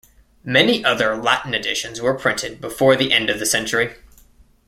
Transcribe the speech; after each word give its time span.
Many 0.43 0.83
other 0.83 1.15
Latin 1.15 1.53
editions 1.53 2.01
were 2.01 2.15
printed 2.17 2.59
before 2.59 2.95
the 2.95 3.13
end 3.13 3.29
of 3.29 3.37
the 3.37 3.45
century. 3.45 3.93